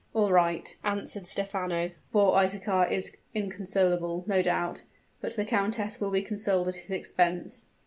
[0.15, 1.91] "All right!" answered Stephano.
[2.11, 4.81] "Poor Isaachar is inconsolable, no doubt;
[5.21, 7.67] but the countess will be consoled at his expense.